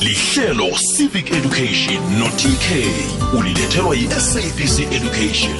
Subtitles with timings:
[0.00, 2.66] lihlelo civic education no-tk
[3.38, 5.56] ulilethelwa yi-sabc education.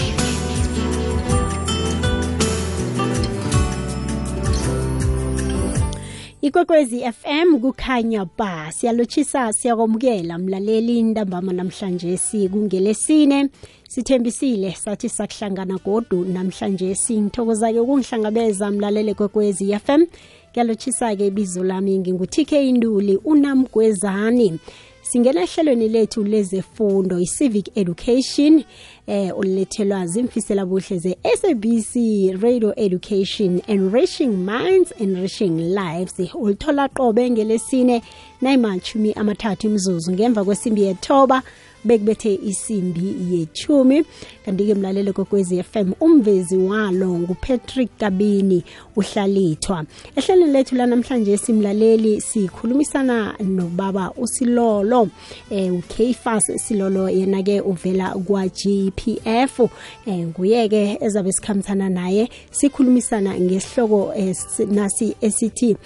[6.42, 13.48] Ikwekwezi FM kukhanya ba siyalotshisa siyakwamukela mlaleli ntambama namhlanje sikungelesine.
[13.88, 20.04] Sithembisile sathi sakuhlangana godu namhlanje singithokoza-ke ukungihlangabeza mlalele kwekwezi FM
[20.52, 24.58] kuyalochisa-ke ibizo lami ngingu-tk induli unamgwezani.
[25.02, 28.64] Singena ehlelweni lethu lezefundo i-civic education
[29.06, 31.94] eh ulethelwa zimfisela buhle ze-sabc
[32.42, 38.02] radio education enriching minds enriching lives ulithola qobe ngelesine
[38.40, 41.42] nayimashumi amathathu imzuzu ngemva kwesimbi yethoba
[41.84, 44.04] bekubethe isimbi yechumi.
[44.44, 48.64] Kanti-ke mlalelo kokwezi FM umvezi walo ngupatrick kabini
[48.96, 49.84] uhlalithwa
[50.16, 55.08] ehlelo lethu lanamhlanje simlaleli sikhulumisana nobaba usilolo.
[55.50, 59.60] Eh ukfas silolo yena-ke uvela kwa-gpf
[60.06, 64.36] eh nguye-ke ezabe sikhambisana naye sikhulumisana ngesihloko eh,
[64.70, 65.76] nasi esithi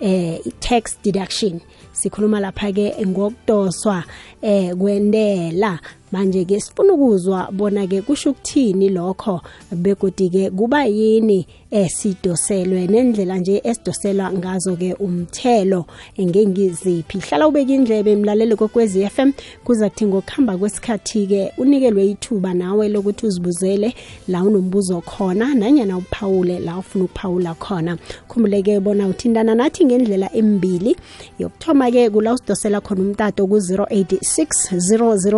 [0.00, 1.60] eh tax deduction
[1.94, 4.04] sikhuluma lapha-ke ngokudoswa
[4.42, 5.80] eh kwendela
[6.12, 9.40] manje ke sifuna ukuzwa bona ke kusho ukuthini lokho
[9.72, 15.84] begodi ke kuba yini esidoselwe nendlela nje esidoselwa ngazo ke umthelo.
[16.20, 19.32] Ngengiziphi hlala ubeka indlebe emlaleli kokwezi FM
[19.64, 23.94] kuza kuthi ngokuhamba kwesikhathi ke unikelwe ithuba nawe lokuthi uzibuzele
[24.28, 27.98] la unombuzo khona nanyana uphawule la ufuna ukuphawula khona.
[28.28, 30.96] Khumbuleke bona uthindana nathi ngendlela embili.
[31.38, 35.34] Yokuthoma ke kula usidosela khona umtato ku 086 000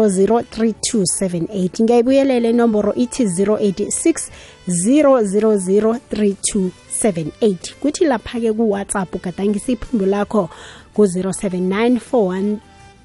[0.56, 4.30] 3278 ngiyayibuyelela inomboro ithi 086
[4.68, 10.48] 000 3278 kuthi lapha-ke kuwhatsapp ugadangisa iphimbo lakho
[10.94, 12.56] ku-079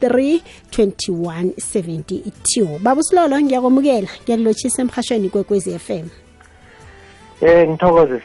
[0.01, 6.07] 413 baba usilolo ngiyakwamukela ngiyakulotshisa emhashweni kwekwezi FM
[7.41, 8.21] Eh ngithokoze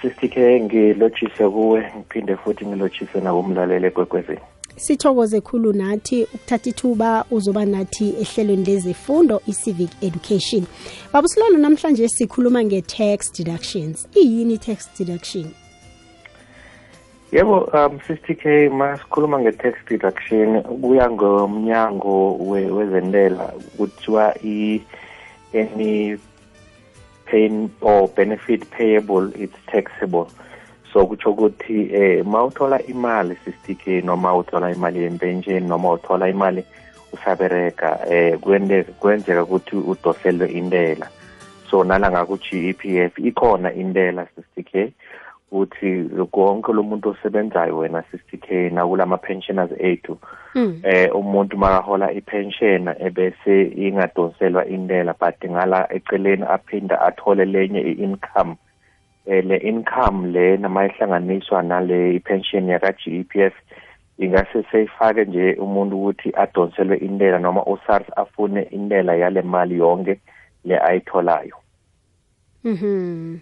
[0.00, 4.40] sister K ngilotshise kuwe ngiphinde futhi ngilotshise nakumlaleli kwekwezini
[4.76, 10.66] sithokoze khulu nathi ukuthatha ithuba uzoba nathi ehlelweni lezefundo i-civic education.
[11.12, 14.08] Baba silolo namhlanje sikhuluma nge-tax deductions.
[14.14, 15.54] Iyini i-tax deduction?
[17.32, 22.36] Yebo um sister k masikhuluma nge-tax deduction kuya ngomnyango
[22.76, 26.18] wezentela kuthiwa i-any
[27.26, 30.28] pain or benefit payable it's taxable
[30.92, 36.64] so kutsho ukuthi eh mawuthola imali sisitike noma uthola imali yempension noma uthola imali
[37.12, 38.38] usabereka eh
[39.00, 41.08] kwenzeka ukuthi udoselwe intela.
[41.70, 44.92] So nalanga ku-GEPF ikhona intela sisitike
[45.52, 50.18] uthi konke lo muntu osebenzayo wena sisitike nakulama pensioners ethu
[50.82, 58.71] eh umuntu makahola ipension ebese ingadonselwa intela but ngala eceleni aphinda athole lenye i-income eh
[59.26, 63.54] le income le namayihlanganiswa nale pension yaka GEPF
[64.18, 70.20] ingase seyifake nje umuntu ukuthi adonselwe intela noma uSARS afune intela yale mali yonke
[70.64, 71.56] le ayitholayo.
[72.64, 73.38] Mhm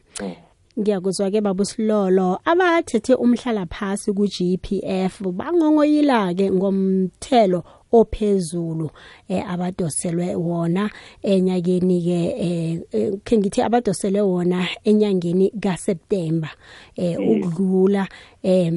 [0.81, 2.39] ngiyakuzwa ke baba Silolo.
[2.45, 8.91] Abathethe umhlala phasi ku GPF bangongoyila ke ngomthelo ophezulu
[9.29, 10.91] eh abadoselwe wona
[11.23, 12.81] enyakeni ke eh
[13.25, 16.51] ke ngithi abadoselwe wona enyangeni kaSeptember
[16.97, 18.09] eh ukudlula
[18.43, 18.73] eh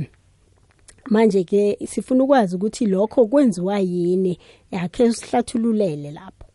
[1.10, 4.40] manje ke sifuna ukwazi ukuthi lokho kwenziwa yini
[4.72, 6.48] yakhe sihlathululele lapho.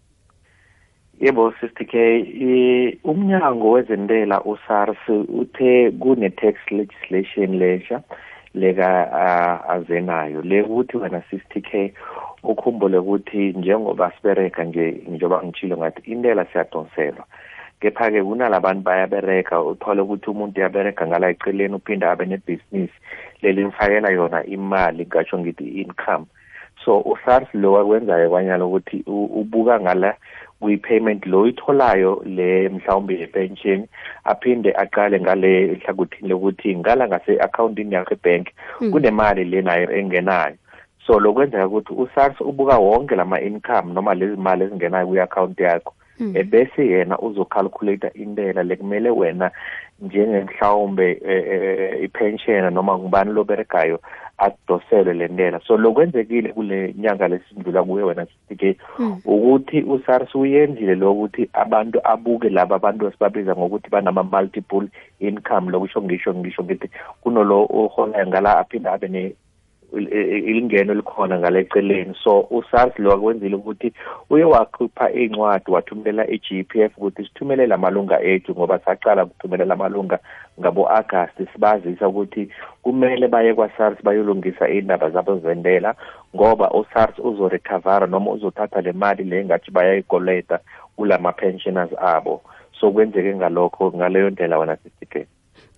[1.20, 4.98] Yebo sister K umnyango wezentela uSARS
[5.28, 8.02] uthe kune tax legislation lesha
[8.54, 9.12] leka
[9.68, 11.92] azenayo le ukuthi wena sister K
[12.42, 17.24] ukhumbule ukuthi njengoba sibereka nje njengoba ngitshilo ngathi intela siyadonselwa.
[17.80, 22.98] Kepha-ke kunalabantu bayabereka uthole ukuthi umuntu uyabereka ngala eceleni uphinda abe nebhizinisi.
[23.42, 26.26] Leli mfakela yona imali ngatsho ngithi i-income
[26.84, 30.14] so usars lo akwenzayo kwanyala ukuthi ubuka ngala
[30.60, 33.86] kwi-payment lo itholayo le mhlawumbe ye-pension
[34.24, 38.46] aphinde aqale ngale hlangothini lokuthi ngala ngase-akhawuntini yakho ebhenk
[38.90, 40.56] kunemali le nayo engenayo.
[41.08, 45.94] So lokwenzeka ukuthi usars ubuka wonke lama-income noma lezi mali ezingenayo kwi-akhawunti yakho.
[46.34, 49.50] Ebese yena uzocalculate intela lekumele wena
[50.02, 51.12] njengemhlawumbe
[52.02, 54.00] ipension noma ngubani loberekayo
[54.38, 55.60] adoselwe le ntela.
[55.66, 58.76] So lokwenzekile kule nyanga lesindlula kuye wena sike
[59.24, 64.88] ukuthi usars uyenzile lokuthi abantu abuke laba abantu esibabiza ngokuthi banama multiple
[65.20, 66.90] income lokusho ngisho ngisho ngithi
[67.20, 69.34] kunolo oholayo ngala aphinda abe
[69.92, 73.92] ilingeno likhona ngaleceleni so uSARS lo akwenzile ukuthi
[74.30, 80.18] uye wakhipha incwadi wathumelela eGPF ukuthi sithumelele amalunga ethu ngoba saqala ukuthumelela amalunga
[80.60, 82.48] ngabo August sibazisa ukuthi
[82.82, 85.94] kumele baye kwaSARS bayolungisa indaba zabo zendela
[86.36, 90.58] ngoba uSARS uzorecover noma uzothatha le mali le ngathi bayayikoleta
[90.96, 92.42] kulama pensioners abo.
[92.80, 95.26] So kwenzeke ngalokho ngaleyo ndlela wena sisike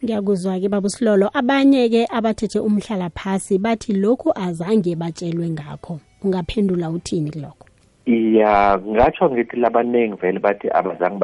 [0.05, 6.01] ngiyakuzwa ke baba Silolo abanye ke abathethe umhlala phasi bathi lokhu azange batshelwe ngakho.
[6.25, 7.67] Ungaphendula uthini kuloko
[8.07, 11.19] iya ngatsho ngithi labaningi vele bathi abazange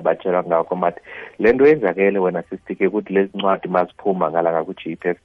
[0.00, 1.00] batshelwa ngakho mathi
[1.38, 5.18] le nto yenzakele wena sisike ukuthi lezi ncwadi maziphuma ngalanga ku-g p f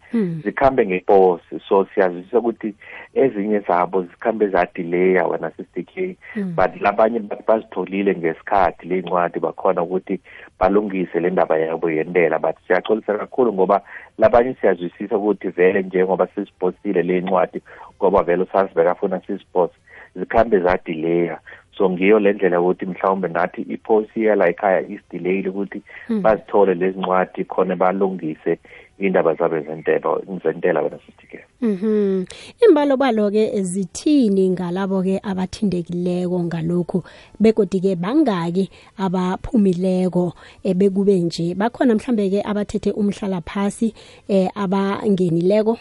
[0.44, 1.60] zikhambe ngeposi.
[1.68, 2.74] So siyazwisisa ukuthi
[3.13, 6.56] ezinye zabo zikhambe zadileya wena sisike Hmm.
[6.56, 10.19] but labanye bathi bazitholile ngesikhathi le ncwadi bakhona ukuthi
[10.60, 12.39] balungise le ndaba yabo yentela.
[12.39, 13.81] But siyaxolisa kakhulu ngoba
[14.18, 17.62] labanye siyazwisisa ukuthi vele njengoba siziposile le ncwadi
[17.98, 19.74] ngoba vele usars bekafuna sizipose
[20.16, 21.39] zikhambe zadileya
[21.78, 25.81] so ngiyo le ndlela yokuthi mhlawumbe nathi iposi yala ekhaya isidelayile ukuthi
[26.22, 28.60] bazithole lezi ncwadi khona balungise
[29.00, 30.10] indaba zabo zentela
[30.44, 32.25] zentela wena sithike Mhm.
[32.60, 37.04] Imbalo balo ke zithini ngalabo ke abathindekileko ngalokho
[37.40, 38.69] begodi ke bangaki
[39.00, 40.34] abaphumileko
[40.64, 43.94] ebekube nje bakhona mhlambe ke abathethe umhlala phasi
[44.28, 45.80] eh abangenileko?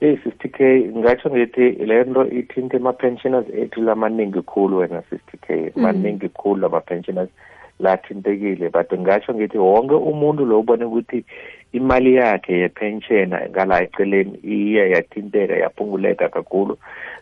[0.00, 0.58] Sister K
[0.96, 5.72] ngatsho ngithi le nto ithinta ama-pensioners ethu lamaningi khulu wena Sister K.
[5.76, 7.28] Maningi khulu ama-pensioners
[7.80, 11.24] lathintekile but ngatsho ngithi wonke umuntu lo ubone ukuthi
[11.72, 16.78] imali yakhe yepenshena ngala eceleni iye yathinteka yaphunguleka kakhulu.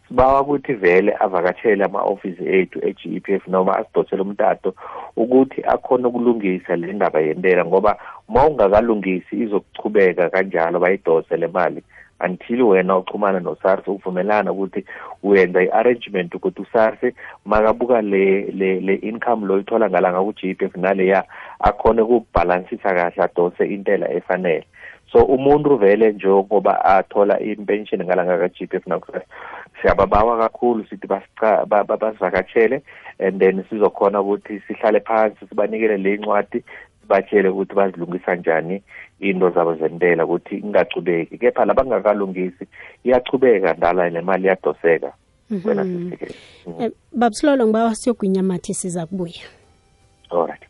[0.08, 4.75] Sibawa ukuthi vele avakatshele ama-ofisi ethu e-GEPF noma asidosele umtato
[5.17, 7.96] ukuthi akhone ukulungisa le ndaba yentela ngoba
[8.29, 11.82] uma ungakalungisi izokuchubeka kanjalo bayidose le mali.
[12.21, 14.85] Until wena uchumana no-SARS uvumelana ukuthi
[15.23, 16.99] uyenza i-arrangement ukuthi u-SARS
[17.45, 21.25] makabuka le le le income lo ithola ngalanga ku-GPF naleya
[21.61, 24.67] akhone ukubhalansisa kahle adose intela efanele.
[25.13, 29.13] So umuntu vele njengoba athola impension ngalanga ka-GPF naku
[29.81, 31.07] siyababawa kakhulu sithi
[31.99, 32.83] basivakatshele
[33.19, 36.65] and then sizokhona ukuthi sihlale phansi sibanikele le ncwadi
[37.08, 38.82] batshele ukuthi bazilungisa njani
[39.20, 42.67] into zabo zentela ukuthi ingachubeki kepha labangakalungisi
[43.05, 45.12] iyachubeka ndala nemali iyadoseka.
[45.64, 46.35] Wena sisike
[46.81, 49.47] Eh, babusilolo ngibawa siyogwinya mathi siza kubuya.
[50.31, 50.62] Alright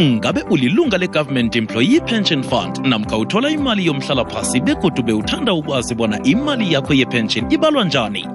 [0.00, 6.72] ngabe ulilunga le-government employee pension fund namkha uthola imali yomhlalaphasi begodu bewuthanda ukwazi bona imali
[6.72, 8.28] yakho yepension ibalwa njani?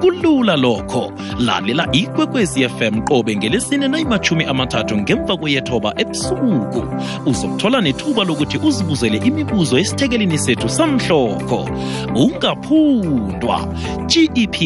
[0.00, 1.12] Kulula lokho.
[1.38, 6.84] Lalela ikwekwezi fm qobe ngelesine nayimachumi amathathu ngemva kweyethoba ebusuku.
[7.26, 11.70] Uzokuthola nethuba lokuthi uzibuzele imibuzo esithekelini sethu samhlokho.
[12.14, 13.74] Ungaphundwa.
[14.06, 14.62] Gepf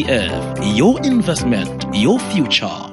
[0.75, 2.92] your investment your future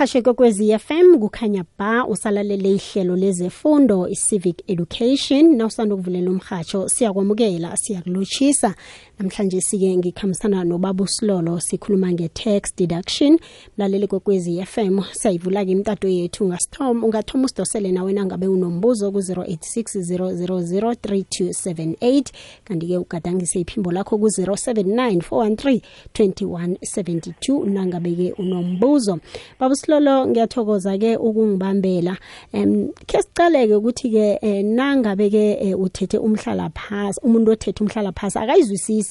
[0.00, 5.56] umhasheko kwezi FM kukhanya ba usalalele ihlelo lezefundo i-civic education.
[5.56, 8.74] Nawusanda ukuvulela umhatsho siyakwamukela siyakulotshisa
[9.20, 13.38] namhlanje sike ngikhambisana nobaba usilolo sikhuluma nge-tax deduction.
[13.78, 16.44] Mlaleli kwekwezi FM siyayivula-ke imtato yethu.
[16.44, 22.24] Ungasithoma ungathoma usidosele nawe nangabe unombuzo ku-086 0003278
[22.64, 25.80] kanti-ke ugadangise iphimbo lakho ku-079 413
[26.14, 29.18] 2172 nangabe-ke unombuzo.
[29.58, 32.16] Baba usilolo ngiyathokoza-ke ukungibambela.
[32.52, 39.09] Um khe sicaleke ukuthi-ke eh, nangabe-ke eh, uthethe umhlala phasi umuntu othethe umhlala phasi akayizwisisi.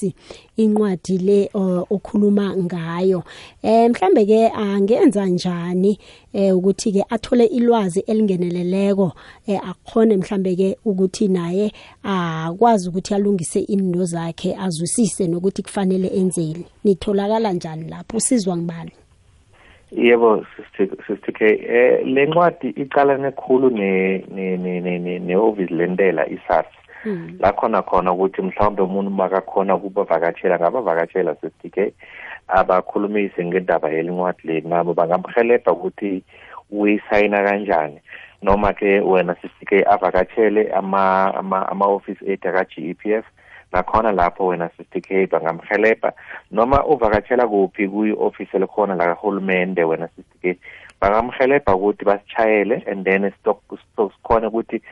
[0.56, 3.22] Incwadi le uh, okhuluma ngayo.
[3.62, 5.98] Eh mhlambe ke angenza njani
[6.32, 9.12] eh ukuthi ke athole ilwazi elingeneleleko
[9.46, 16.64] eh akhone mhlambe ke ukuthi naye akwazi ukuthi alungise indo zakhe azwisise nokuthi kufanele enzeni.
[16.84, 18.16] Nitholakala njani lapho?
[18.16, 18.92] Usizwa ngibani
[19.92, 20.46] yebo
[21.06, 21.44] sister K.
[21.44, 26.79] Eh le ncwadi iqalane khulu ne ne ne ne ne-office lentela i-SARS.
[27.38, 31.92] La khona khona ukuthi mhlawumbe umuntu makakhona ukubavakatshela ngabavakatshela sister K
[32.48, 36.22] abakhulumise ngendaba yelincwadi le nabo bangamhelebha ukuthi
[36.70, 38.00] uyisayina kanjani.
[38.42, 43.24] Noma ke wena K avakatshele ama ama ama-office ethu aka-GEPF
[43.72, 44.68] nakhona lapho wena
[45.02, 46.12] k bangamhelebha
[46.50, 50.08] noma uvakatshela kuphi kuyi-ofisi elikhona la kahulumende wena
[50.42, 50.58] k
[51.00, 54.82] bangamhelebha ukuthi basitshayele and then sikhona ukuthi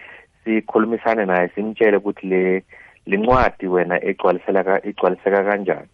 [0.49, 2.65] sikhulumisane naye simtshele ukuthi le
[3.07, 5.89] lincwadi wena igcwaliseka igcwaliseka kanjani.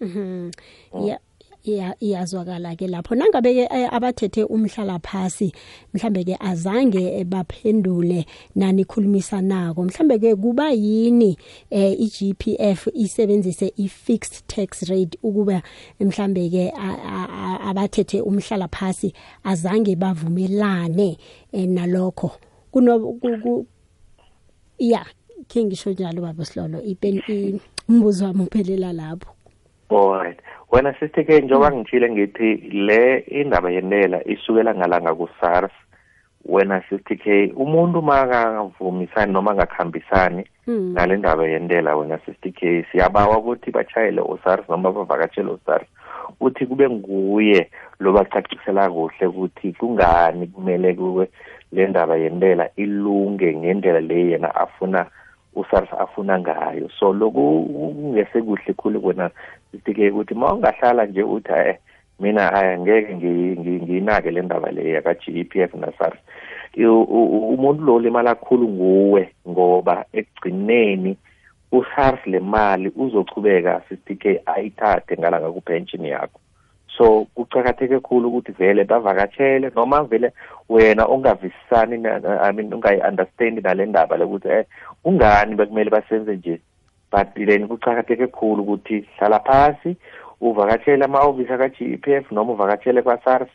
[0.00, 0.50] Mhm.
[1.04, 1.18] Ya
[1.64, 3.14] ya iyazwakala ke lapho.
[3.14, 5.52] Nangabe ke eh, abathethe umhlala phasi
[5.94, 11.36] mhlambe ke azange baphendule nani khulumisanako mhlambe ke kuba yini
[11.70, 15.62] eh iGPF isebenzise ifixed tax rate ukuba
[16.00, 16.72] mhlambe ke
[17.66, 19.12] abathethe umhlala phasi
[19.44, 21.18] azange bavumelane
[21.52, 22.30] eh, nalokho?
[22.70, 23.66] Kuno ku- ku-
[24.78, 25.04] ya
[25.48, 26.82] ke ngisho njalo baba Silolo
[27.88, 29.30] umbuzo wami uphelela lapho.
[29.90, 30.38] Alright
[30.72, 35.72] wena sister ke njengoba ngitshile ngithi le indaba yentela isukela ngalanga ku-sars
[36.44, 40.92] wena sister k umuntu makangavumisani noma angakhambisani Mm.
[40.92, 45.86] ngale ndaba yentela wena sister k siyabawa ukuthi bachayele usars noma bavakatshele usars
[46.40, 51.28] uthi kube nguye lobacacisela kuhle ukuthi kungani kumele kuwe
[51.72, 55.06] le ndaba yentela ilunge ngendlela le yena afuna
[55.56, 56.88] usars afuna ngayo.
[56.98, 59.30] So loku kungese kuhle khulu kona
[59.72, 61.76] sitike ukuthi ma ungahlala nje uthi eh
[62.20, 66.18] mina aya ngeke ngi- ngi- ngiyinake le ndaba le yaka-GEPF na-SARS.
[66.76, 71.16] I- u- u- umuntu lo limala kakhulu nguwe ngoba ekugcineni
[71.72, 76.40] u-SARS le mali uzochubeka sisitike ayithathe ngalanga kupension yakho.
[76.96, 80.32] So kucakatheke khulu ukuthi vele bavakatshele noma vele
[80.68, 84.64] wena ungavisisani i mean ungayi-understandi nale ndaba lokuthi eh
[85.02, 86.60] kungani bekumele basenze nje?
[87.10, 89.96] But then kucakatheke khulu ukuthi hlala phasi
[90.40, 93.48] uvakatshele ama-ofisi aka-GEPF noma uvakatshele kwa-SARS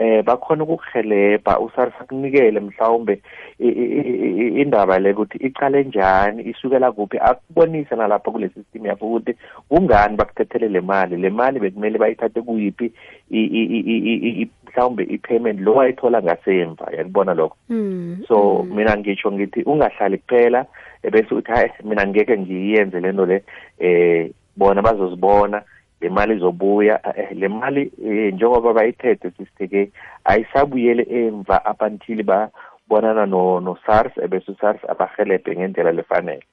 [0.00, 3.20] eh bakhona ukukuhelebha usars akunikele mhlawumbe
[3.58, 8.86] i- i- i- i- indaba le ukuthi iqale njani isukela kuphi akubonise nalapha kule system
[8.86, 9.34] yakho ukuthi
[9.68, 12.92] kungani bakuthethele le mali le mali bekumele bayithathe kuyiphi
[13.30, 18.24] i- i- i- i- i- i- mhlawumbe i-payment lo wayithola ngasemva yakubona lokho Mm.
[18.28, 20.66] so mina ngisho ngithi ungahlali kuphela
[21.02, 23.42] eh, bese uthi hayi mina ngeke ngiyenze lento le
[23.78, 25.62] eh bona bazozibona
[26.00, 29.92] le mali izobuya eh, le mali eh, njengoba bayithethe sisitheke
[30.24, 36.44] ayisabuyele emva up until babonana no, no SARS ebese uSARS abahelebhe ngendlela lefanele.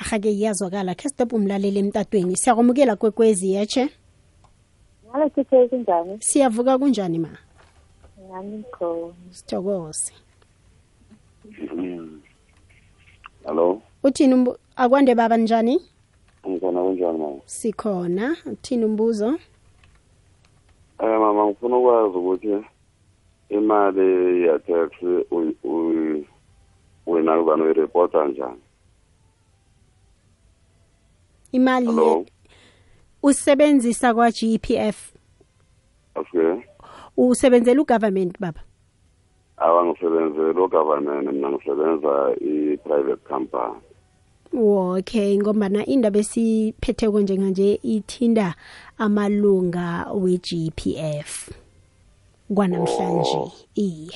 [0.00, 0.94] Ahake iyazwakala.
[0.94, 2.36] Khe stop umlaleli emtatweni.
[2.36, 3.88] Siyakwamukela kwekwezi yeche
[5.70, 6.16] kunjani?
[6.20, 7.28] siyavuka kunjani ma?
[8.30, 9.14] Nami khona.
[9.30, 10.12] sithokoze.
[13.44, 15.80] Hello, uthini akwande baba njani
[17.18, 17.40] mama?
[17.44, 19.38] sikhona uthini umbuzo
[20.98, 22.64] Eh mama ngifuna ukwazi ukuthi
[23.48, 24.90] imali ya tax
[25.30, 26.26] uyi- uyi-
[27.06, 28.60] wena kuzana uyireporta njani?
[31.52, 32.26] imali ye-
[33.22, 35.12] usebenzisa kwa GPF
[36.14, 36.54] okay.
[37.16, 38.60] usebenzela ugovernment baba
[39.56, 43.74] Abangisebenzeli ugovernment mina ngisebenza i-private company.
[44.52, 48.54] Okay ngombana indaba esiphetheko njenganje ithinda
[48.98, 51.50] amalunga we-GPF
[52.54, 53.38] kwanamhlanje
[53.74, 54.12] iye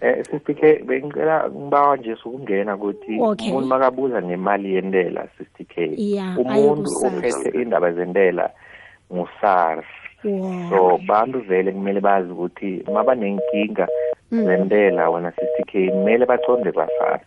[0.00, 3.50] eh sisitike bengicela ngibawa nje sukungena ukuthi Okay.
[3.50, 7.34] umuntu makabuza ngemali yentela sisitike Yeah, umuntu ayoku-SARS.
[7.34, 8.50] ophethe indaba zentela
[9.12, 9.84] ngu-SARS
[10.24, 10.70] Wow.
[10.70, 13.88] so bantu vele kumele bazi ukuthi mabanenkinga
[14.30, 17.22] zentela wena CCK kumele baconde kwa-SARS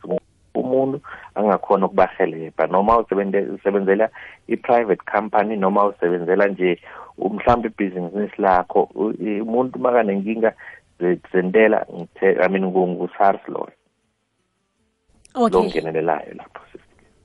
[0.54, 1.02] umuntu
[1.36, 2.68] angakhona ukubahelebha.
[2.68, 4.10] Noma usebenzela
[4.48, 6.80] i-private company noma usebenzela nje
[7.18, 8.90] mhlawumbe ibhizinisi lakho
[9.42, 10.54] umuntu makanenkinga
[11.00, 11.86] ze- zentela
[12.22, 13.72] i mean ngu- ngu-SARS loyo
[15.36, 15.82] lo okay.
[15.82, 16.62] Ngenelelayo lapho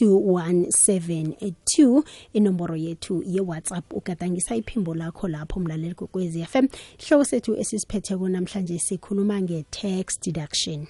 [0.00, 2.02] 2172
[2.32, 3.92] inomboro yethu ye-whatsapp.
[3.92, 6.68] Ugadangisa iphimbo lakho lapho mlaleli kokwezi fm
[7.08, 10.86] hloko sethu esisiphethe namhlanje sikhuluma nge-tax deduction.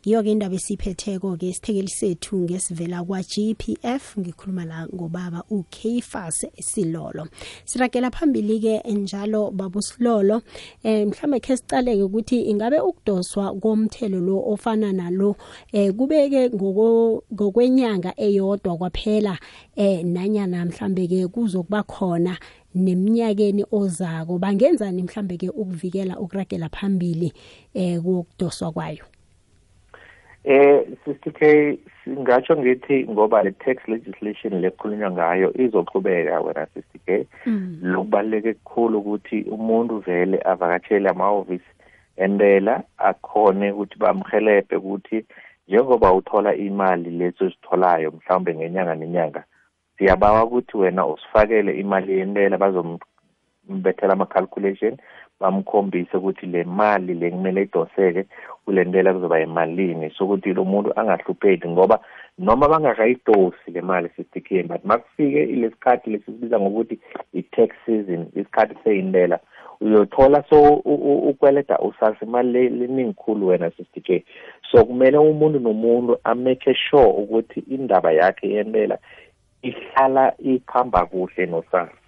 [0.00, 7.28] Ngiyo-ke indaba esiphetheko-ke isithekeli sethu ngesivela kwa-gpf ngikhuluma la ngobaba ukfas silolo.
[7.64, 10.42] Sirakela phambili-ke njalo babusilolo
[10.82, 15.36] eh mhlambe khe sicaleke ukuthi ingabe ukudoswa komthelo lo ofana nalo
[15.72, 19.38] eh kubeke ngoko- ngokwenyanga eyodwa kwaphela
[19.76, 22.38] eh nanyana mhlambe ke kuzokuba khona
[22.74, 24.38] neminyakeni ozako.
[24.38, 27.32] Bangenzani mhlambe ke ukuvikela ukuragela phambili
[27.74, 29.04] eh kokudoswa kwayo?
[30.44, 37.26] Eh Sister K singatsho ngithi ngoba le tax legislation lekhulunywa ngayo izoqhubeka wena Sister K.
[37.82, 41.70] Lokubaleke kukhulu ukuthi umuntu vele avakatshele amahhovisi
[42.16, 45.24] entela akhone ukuthi bamhelebhe ukuthi
[45.68, 49.44] njengoba uthola imali lezo zitholayo mhlawumbe ngenyanga nenyanga
[49.98, 52.58] siyabawa ukuthi wena usifakele imali yentela
[53.70, 54.96] bazombethela ama-calculation
[55.40, 58.26] bamkhombise ukuthi le mali le kumele idoseke
[58.64, 60.10] kule ntela kuzoba yimalini.
[60.10, 62.00] Sokuthi lo muntu angahlupheki ngoba
[62.38, 66.98] noma bangakayidosi le mali sistikheni but makufike lesikhathi lesisibiza ngokuthi
[67.34, 69.38] i-tax season isikhathi seyintela
[69.80, 70.74] uyothola so
[71.30, 74.20] ukweleta usasa imali le- leningi khulu wena sister
[74.70, 78.98] so kumele umuntu nomuntu amake sure ukuthi indaba yakhe yentela
[79.62, 81.99] ihlala ikhamba kuhle nosasa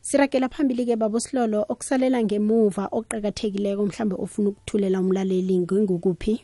[0.00, 6.34] Sirakela phambili-ke babosilolo okusalela ngemuva okuqakathekileko mhlambe ofuna ukuthulela umlaleli ngengukuphi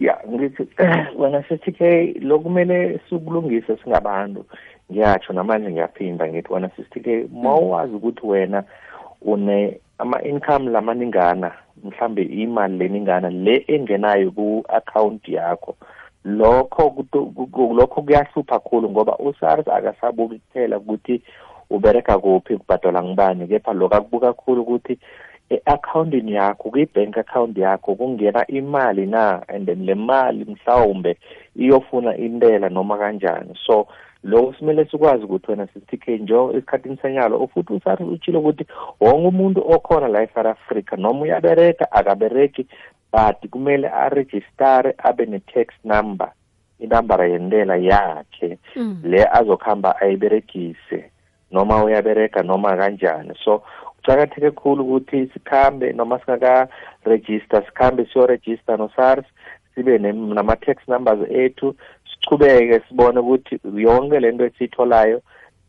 [0.00, 0.62] ya ngithi
[1.18, 4.44] wena sithi ke lokumele sikulungise singabantu.
[4.92, 8.64] Ngiyatsho namanje ngiyaphinda ngithi wena sithi ke mawazi ukuthi wena
[9.22, 11.52] une ama-income lamaningana
[11.84, 15.76] mhlambe imali leningana le engenayo ku-account yakho.
[16.24, 21.22] Lokho kuto- ku- ku- lokho kuyahlupha kakhulu ngoba usars akasabuki kuphela ukuthi
[21.70, 24.98] ubereka kuphi kubhadala ngibani kepha lokho akubuka kakhulu ukuthi
[25.50, 31.16] e-akhawuntini yakho kwi-bank account yakho kungena imali na and then le mali mhlawumbe
[31.56, 33.54] iyofuna intela noma kanjani.
[33.66, 33.86] So
[34.24, 38.66] lokho simele sikwazi ukuthi wena sisitk njo esikhathini senyalo futhi usari utshile ukuthi
[39.00, 42.66] wonke umuntu okhona la e-south africa noma uyabereka akabereki
[43.12, 46.32] but kumele arejistare abe ne-tax number
[46.78, 49.00] inambara yentela yakhe Mm.
[49.04, 51.10] le azokuhamba ayiberegise
[51.50, 53.62] noma uyabereka noma kanjani so
[53.96, 59.24] kucakatheke khulu ukuthi sikhambe noma singaka-register sikhambe siyoregister no-sars
[59.74, 61.74] sibe nem- nama-tax numbers ethu
[62.20, 65.20] sichubeke sibone ukuthi yonke le nto esiyitholayo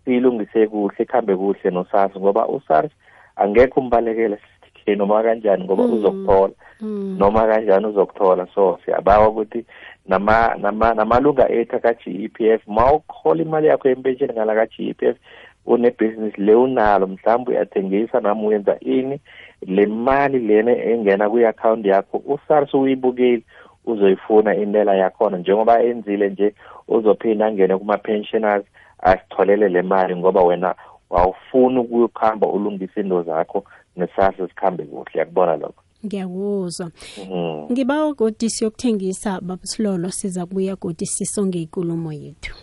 [0.05, 2.91] siyilungise kuhle ikhambe kuhle no-sars ngoba u-sars
[3.35, 5.93] angekho umbalekele sisithike noma kanjani ngoba Mm.
[5.93, 7.15] uzokuthola Mm.
[7.19, 9.65] noma kanjani uzokuthola so siyabawa ukuthi
[10.07, 15.17] nama nama namalunga ethu aka-GEPF ma ukhola imali yakho yempesheni ngala ka-GEPF
[15.65, 19.19] unebhizinisi le unalo mhlawumbe uyathengisa nami uyenza ini
[19.67, 23.43] le mali lena engena kwi-akhawunti yakho usars uyibukile
[23.91, 26.54] uzoyifuna intela yakhona njengoba enzile nje
[26.88, 28.65] uzophinda angene kuma-pensioners
[28.99, 30.75] asitholele le mali ngoba wena
[31.10, 33.63] wawufuni ukuyokuhamba ulungise into zakho
[33.95, 35.19] nesasa sikhambe kuhle.
[35.19, 35.84] Yakubona lokho?
[36.06, 36.91] Ngiyakuzwa.
[37.17, 37.71] Mhm.
[37.71, 42.56] ngiba godi siyokuthengisa babusilolo siza kubuya godi sisonge ikulumo yethu.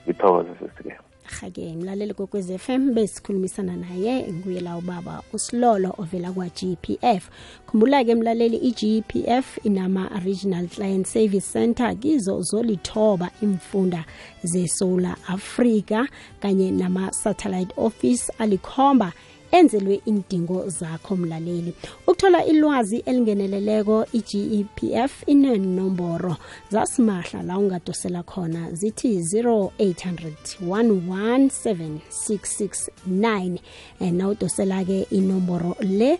[0.08, 0.94] Ngithokoze sisike
[1.40, 7.28] Hake mlaleli kokwez f m besikhulumisana naye nguye la ubaba usilolo ovela kwa GPF.
[7.66, 14.04] Khumbula ke mlaleli i-gpf inama Regional Client Service Center kizo zolithoba imfunda
[14.42, 16.06] zesola Africa
[16.40, 19.12] kanye nama satellite office alikhomba
[19.50, 21.74] enzelwe indingo zakho mlaleli.
[22.06, 26.36] Ukuthola ilwazi elingeneleleko i-GEPF inenomboro
[26.70, 30.32] zasimahla la ungadosela khona zithi 0800
[30.62, 33.58] 117
[34.00, 36.18] nawudosela-ke inomboro le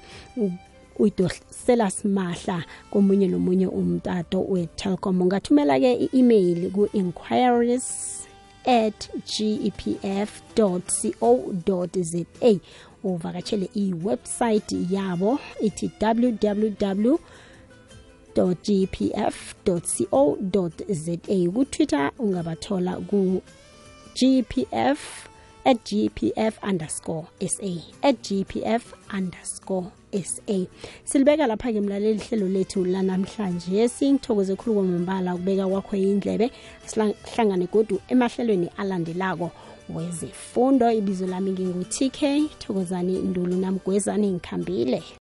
[0.99, 8.19] uyidosela simahla komunye nomunye umtato we-telcom ungathumela-ke i-email ku-inquiries
[8.65, 10.81] at gepf co
[12.03, 12.25] za
[13.05, 17.19] uvakatshele iwebsite yabo ithi www
[18.39, 19.81] gpf co
[20.89, 21.17] za
[21.55, 23.43] kutwitter ungabathola ku
[24.15, 25.29] gpf
[25.65, 27.67] at gpf underscore sa
[28.03, 29.91] at gpf underscore
[30.25, 30.67] sa
[31.05, 33.89] silibeka lapha-ke mlaleli hlelo lethu lanamhlanje.
[33.89, 36.51] Singithokoze khulu kwamambala ukubeka kwakho indlebe
[36.87, 39.51] sihlangane godu emahlelweni alandelako
[39.95, 42.21] wezefundo ibizo lami ngingu-tk
[42.59, 45.03] thokozani ndulu namgwezani ngikhambile